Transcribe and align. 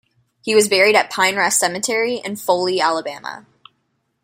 He 0.41 0.55
was 0.55 0.67
buried 0.67 0.95
at 0.95 1.11
Pine 1.11 1.35
Rest 1.35 1.59
Cemetery 1.59 2.15
in 2.15 2.35
Foley, 2.35 2.81
Alabama. 2.81 3.45